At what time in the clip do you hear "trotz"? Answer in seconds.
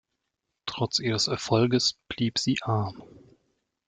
0.65-0.97